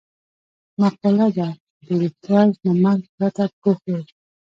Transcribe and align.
مقوله 0.79 1.27
ده: 1.37 1.49
تر 1.57 1.81
ډېر 1.85 2.01
احتیاج 2.07 2.49
نه 2.65 2.71
مرګ 2.83 3.03
پرده 3.15 3.45
پوښ 3.61 3.77
دی. 3.87 4.01